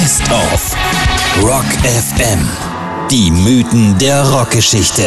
Best 0.00 0.22
of 0.32 0.76
Rock 1.42 1.66
FM. 1.84 2.38
Die 3.10 3.30
Mythen 3.30 3.98
der 3.98 4.22
Rockgeschichte. 4.30 5.02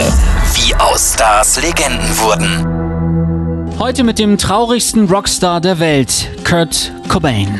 Wie 0.53 0.75
aus 0.75 1.15
Stars 1.15 1.59
Legenden 1.59 2.15
wurden. 2.19 3.79
Heute 3.79 4.03
mit 4.03 4.19
dem 4.19 4.37
traurigsten 4.37 5.09
Rockstar 5.09 5.61
der 5.61 5.79
Welt, 5.79 6.29
Kurt 6.43 6.91
Cobain. 7.07 7.59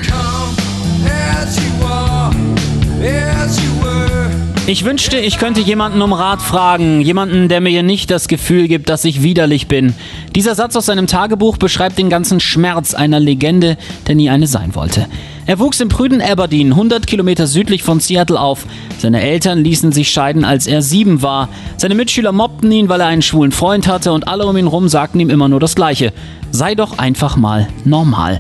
Ich 4.65 4.85
wünschte, 4.85 5.17
ich 5.17 5.39
könnte 5.39 5.59
jemanden 5.59 6.01
um 6.03 6.13
Rat 6.13 6.41
fragen, 6.41 7.01
jemanden, 7.01 7.49
der 7.49 7.59
mir 7.59 7.83
nicht 7.83 8.11
das 8.11 8.27
Gefühl 8.27 8.67
gibt, 8.67 8.89
dass 8.89 9.05
ich 9.05 9.23
widerlich 9.23 9.67
bin. 9.67 9.95
Dieser 10.35 10.55
Satz 10.55 10.75
aus 10.75 10.87
seinem 10.87 11.05
Tagebuch 11.05 11.57
beschreibt 11.57 11.99
den 11.99 12.09
ganzen 12.09 12.39
Schmerz 12.39 12.95
einer 12.95 13.19
Legende, 13.19 13.77
der 14.07 14.15
nie 14.15 14.31
eine 14.31 14.47
sein 14.47 14.73
wollte. 14.73 15.05
Er 15.45 15.59
wuchs 15.59 15.79
im 15.79 15.89
prüden 15.89 16.21
Aberdeen, 16.23 16.71
100 16.71 17.05
Kilometer 17.05 17.45
südlich 17.45 17.83
von 17.83 17.99
Seattle 17.99 18.39
auf. 18.39 18.65
Seine 18.97 19.21
Eltern 19.21 19.63
ließen 19.63 19.91
sich 19.91 20.09
scheiden, 20.09 20.43
als 20.43 20.65
er 20.65 20.81
sieben 20.81 21.21
war. 21.21 21.49
Seine 21.77 21.93
Mitschüler 21.93 22.31
mobbten 22.31 22.71
ihn, 22.71 22.89
weil 22.89 23.01
er 23.01 23.07
einen 23.07 23.21
schwulen 23.21 23.51
Freund 23.51 23.87
hatte 23.87 24.11
und 24.11 24.27
alle 24.27 24.47
um 24.47 24.57
ihn 24.57 24.65
rum 24.65 24.87
sagten 24.87 25.19
ihm 25.19 25.29
immer 25.29 25.49
nur 25.49 25.59
das 25.59 25.75
Gleiche. 25.75 26.13
Sei 26.49 26.73
doch 26.73 26.97
einfach 26.97 27.37
mal 27.37 27.67
normal. 27.85 28.39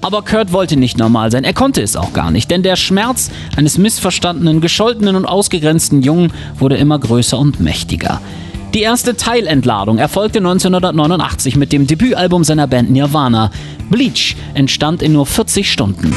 Aber 0.00 0.22
Kurt 0.22 0.52
wollte 0.52 0.76
nicht 0.76 0.96
normal 0.96 1.32
sein, 1.32 1.42
er 1.42 1.54
konnte 1.54 1.82
es 1.82 1.96
auch 1.96 2.12
gar 2.12 2.30
nicht, 2.30 2.50
denn 2.52 2.62
der 2.62 2.76
Schmerz 2.76 3.30
eines 3.56 3.78
missverstandenen, 3.78 4.60
gescholtenen 4.60 5.16
und 5.16 5.26
ausgegrenzten 5.26 6.02
Jungen 6.02 6.32
wurde 6.58 6.76
immer 6.76 7.00
größer 7.00 7.38
und 7.38 7.58
mächtiger. 7.58 8.20
Die 8.74 8.80
erste 8.80 9.18
Teilentladung 9.18 9.98
erfolgte 9.98 10.38
1989 10.38 11.56
mit 11.56 11.74
dem 11.74 11.86
Debütalbum 11.86 12.42
seiner 12.42 12.66
Band 12.66 12.90
Nirvana. 12.90 13.50
Bleach 13.90 14.34
entstand 14.54 15.02
in 15.02 15.12
nur 15.12 15.26
40 15.26 15.70
Stunden. 15.70 16.14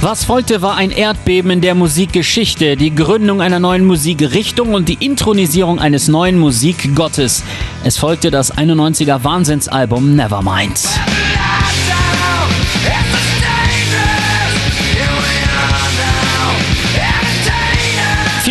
Was 0.00 0.24
folgte, 0.24 0.62
war 0.62 0.76
ein 0.76 0.90
Erdbeben 0.90 1.50
in 1.50 1.60
der 1.60 1.74
Musikgeschichte, 1.74 2.76
die 2.76 2.94
Gründung 2.94 3.42
einer 3.42 3.58
neuen 3.58 3.84
Musikrichtung 3.84 4.72
und 4.72 4.88
die 4.88 5.04
Intronisierung 5.04 5.80
eines 5.80 6.08
neuen 6.08 6.38
Musikgottes. 6.38 7.42
Es 7.84 7.98
folgte 7.98 8.30
das 8.30 8.56
91er 8.56 9.22
Wahnsinnsalbum 9.22 10.16
Nevermind. 10.16 10.80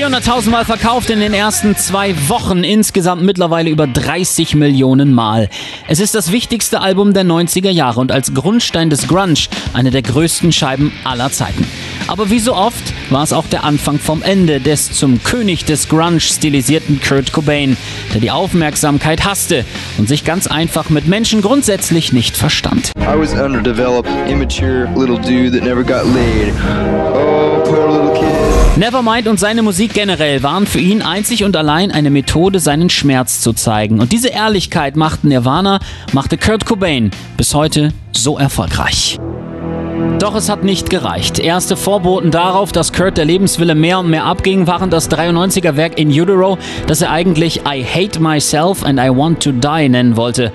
400.000 0.08 0.52
Mal 0.52 0.64
verkauft 0.64 1.10
in 1.10 1.20
den 1.20 1.34
ersten 1.34 1.76
zwei 1.76 2.16
Wochen, 2.30 2.64
insgesamt 2.64 3.24
mittlerweile 3.24 3.70
über 3.70 3.88
30 3.88 4.56
Millionen 4.56 5.14
Mal. 5.14 5.50
Es 5.90 6.00
ist 6.00 6.16
das 6.16 6.32
wichtigste 6.32 6.80
Album 6.80 7.14
der 7.14 7.26
90er 7.26 7.72
Jahre 7.72 8.00
und 8.00 8.14
als 8.14 8.34
Grundstein 8.34 8.90
des 8.90 9.10
Grunge 9.10 9.48
eine 9.74 9.92
der 9.92 10.04
größten 10.04 10.54
Scheiben 10.54 10.94
aller 11.04 11.30
Zeiten. 11.30 11.68
Aber 12.08 12.30
wie 12.30 12.40
so 12.40 12.56
oft 12.56 12.94
war 13.10 13.22
es 13.22 13.34
auch 13.34 13.48
der 13.48 13.66
Anfang 13.66 14.00
vom 14.00 14.22
Ende 14.24 14.62
des 14.62 14.94
zum 14.94 15.22
König 15.24 15.66
des 15.66 15.90
Grunge 15.90 16.22
stilisierten 16.22 17.02
Kurt 17.02 17.34
Cobain, 17.34 17.76
der 18.14 18.22
die 18.22 18.32
Aufmerksamkeit 18.32 19.26
hasste 19.26 19.66
und 19.98 20.08
sich 20.08 20.24
ganz 20.24 20.48
einfach 20.48 20.90
mit 20.90 21.08
Menschen 21.08 21.42
grundsätzlich 21.42 22.14
nicht 22.14 22.38
verstand. 22.38 22.94
I 23.02 23.20
was 23.20 23.34
underdeveloped, 23.34 24.10
immature 24.30 24.88
little 24.96 25.20
dude 25.20 25.52
that 25.52 25.66
never 25.66 25.84
got 25.84 26.06
laid. 26.06 26.54
Oh, 27.14 27.62
poor 27.66 27.92
little 27.92 28.14
kid. 28.14 28.47
Nevermind 28.78 29.28
und 29.28 29.40
seine 29.40 29.64
Musik 29.64 29.96
generell 29.96 30.44
waren 30.44 30.68
für 30.68 30.78
ihn 30.78 31.02
einzig 31.02 31.44
und 31.44 31.56
allein 31.58 31.92
eine 31.92 32.12
Methode, 32.12 32.60
seinen 32.60 32.92
Schmerz 32.92 33.42
zu 33.42 33.54
zeigen. 33.54 34.00
Und 34.00 34.12
diese 34.12 34.28
Ehrlichkeit 34.28 34.96
machte 34.96 35.28
Nirvana, 35.28 35.80
machte 36.14 36.38
Kurt 36.38 36.68
Cobain 36.68 37.10
bis 37.38 37.56
heute 37.56 37.92
so 38.12 38.38
erfolgreich. 38.38 39.18
Doch 40.20 40.36
es 40.36 40.48
hat 40.48 40.64
nicht 40.64 40.92
gereicht. 40.92 41.40
Erste 41.40 41.76
Vorboten 41.76 42.30
darauf, 42.30 42.72
dass 42.72 42.94
Kurt 42.94 43.18
der 43.18 43.26
Lebenswille 43.26 43.74
mehr 43.74 43.98
und 43.98 44.12
mehr 44.12 44.26
abging, 44.26 44.68
waren 44.68 44.92
das 44.92 45.10
93er 45.10 45.76
Werk 45.76 45.98
In 45.98 46.10
Utero, 46.10 46.60
das 46.86 47.02
er 47.02 47.10
eigentlich 47.10 47.62
I 47.68 47.84
Hate 47.84 48.20
Myself 48.20 48.84
and 48.84 49.00
I 49.00 49.10
Want 49.10 49.42
to 49.42 49.54
Die 49.54 49.90
nennen 49.90 50.18
wollte. 50.18 50.52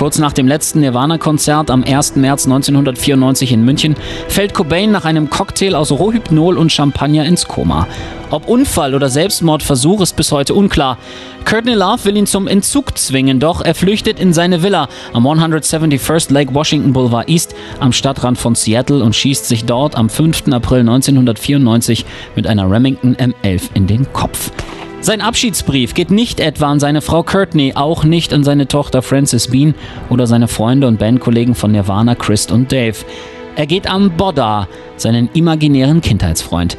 Kurz 0.00 0.18
nach 0.18 0.32
dem 0.32 0.48
letzten 0.48 0.80
Nirvana-Konzert 0.80 1.70
am 1.70 1.84
1. 1.84 2.16
März 2.16 2.46
1994 2.46 3.52
in 3.52 3.66
München 3.66 3.96
fällt 4.28 4.54
Cobain 4.54 4.90
nach 4.90 5.04
einem 5.04 5.28
Cocktail 5.28 5.74
aus 5.74 5.92
Rohypnol 5.92 6.56
und 6.56 6.72
Champagner 6.72 7.26
ins 7.26 7.46
Koma. 7.46 7.86
Ob 8.30 8.48
Unfall 8.48 8.94
oder 8.94 9.10
Selbstmordversuch 9.10 10.00
ist 10.00 10.16
bis 10.16 10.32
heute 10.32 10.54
unklar. 10.54 10.96
Courtney 11.44 11.74
Love 11.74 12.06
will 12.06 12.16
ihn 12.16 12.24
zum 12.26 12.48
Entzug 12.48 12.96
zwingen, 12.96 13.40
doch 13.40 13.60
er 13.60 13.74
flüchtet 13.74 14.18
in 14.18 14.32
seine 14.32 14.62
Villa 14.62 14.88
am 15.12 15.26
171st 15.26 16.32
Lake 16.32 16.54
Washington 16.54 16.94
Boulevard 16.94 17.28
East 17.28 17.54
am 17.78 17.92
Stadtrand 17.92 18.38
von 18.38 18.54
Seattle 18.54 19.04
und 19.04 19.14
schießt 19.14 19.46
sich 19.46 19.66
dort 19.66 19.96
am 19.96 20.08
5. 20.08 20.44
April 20.50 20.80
1994 20.80 22.06
mit 22.36 22.46
einer 22.46 22.70
Remington 22.70 23.16
M11 23.16 23.64
in 23.74 23.86
den 23.86 24.10
Kopf. 24.14 24.50
Sein 25.02 25.22
Abschiedsbrief 25.22 25.94
geht 25.94 26.10
nicht 26.10 26.40
etwa 26.40 26.66
an 26.66 26.78
seine 26.78 27.00
Frau 27.00 27.22
Courtney, 27.22 27.72
auch 27.74 28.04
nicht 28.04 28.34
an 28.34 28.44
seine 28.44 28.68
Tochter 28.68 29.00
Frances 29.00 29.48
Bean 29.48 29.74
oder 30.10 30.26
seine 30.26 30.46
Freunde 30.46 30.86
und 30.86 30.98
Bandkollegen 30.98 31.54
von 31.54 31.72
Nirvana, 31.72 32.14
Chris 32.14 32.50
und 32.50 32.70
Dave. 32.70 32.98
Er 33.56 33.66
geht 33.66 33.90
an 33.90 34.10
Bodda, 34.10 34.68
seinen 34.96 35.30
imaginären 35.32 36.02
Kindheitsfreund. 36.02 36.76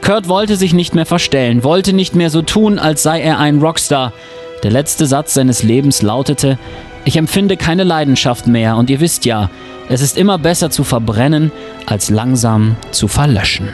Kurt 0.00 0.28
wollte 0.28 0.56
sich 0.56 0.72
nicht 0.72 0.94
mehr 0.94 1.04
verstellen, 1.04 1.62
wollte 1.62 1.92
nicht 1.92 2.14
mehr 2.14 2.30
so 2.30 2.40
tun, 2.40 2.78
als 2.78 3.02
sei 3.02 3.20
er 3.20 3.38
ein 3.38 3.60
Rockstar. 3.60 4.14
Der 4.62 4.70
letzte 4.70 5.04
Satz 5.04 5.34
seines 5.34 5.62
Lebens 5.62 6.00
lautete, 6.00 6.58
ich 7.04 7.16
empfinde 7.16 7.58
keine 7.58 7.84
Leidenschaft 7.84 8.46
mehr 8.46 8.76
und 8.76 8.88
ihr 8.88 9.00
wisst 9.00 9.26
ja, 9.26 9.50
es 9.90 10.00
ist 10.00 10.16
immer 10.16 10.38
besser 10.38 10.70
zu 10.70 10.84
verbrennen, 10.84 11.52
als 11.84 12.08
langsam 12.08 12.76
zu 12.92 13.08
verlöschen. 13.08 13.68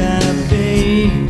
like 0.00 1.24